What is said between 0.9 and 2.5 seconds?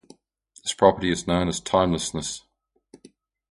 is known as timelessness.